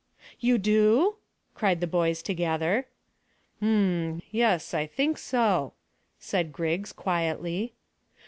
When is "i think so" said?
4.73-5.73